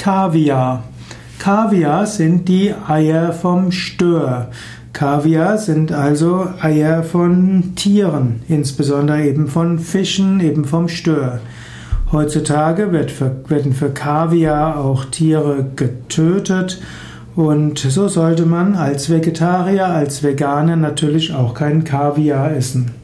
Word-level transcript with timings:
Kaviar. 0.00 0.84
Kaviar 1.38 2.06
sind 2.06 2.48
die 2.48 2.72
Eier 2.88 3.34
vom 3.34 3.70
Stör. 3.70 4.48
Kaviar 4.94 5.58
sind 5.58 5.92
also 5.92 6.48
Eier 6.62 7.02
von 7.02 7.74
Tieren, 7.76 8.40
insbesondere 8.48 9.26
eben 9.26 9.46
von 9.46 9.78
Fischen, 9.78 10.40
eben 10.40 10.64
vom 10.64 10.88
Stör. 10.88 11.40
Heutzutage 12.12 12.92
wird 12.92 13.10
für, 13.10 13.44
werden 13.48 13.74
für 13.74 13.90
Kaviar 13.90 14.78
auch 14.78 15.04
Tiere 15.04 15.66
getötet 15.76 16.80
und 17.36 17.78
so 17.78 18.08
sollte 18.08 18.46
man 18.46 18.76
als 18.76 19.10
Vegetarier, 19.10 19.84
als 19.86 20.22
Veganer 20.22 20.76
natürlich 20.76 21.34
auch 21.34 21.52
kein 21.52 21.84
Kaviar 21.84 22.52
essen. 22.56 22.99